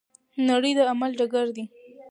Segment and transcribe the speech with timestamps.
[0.49, 1.65] نړۍ د عمل ډګر دی.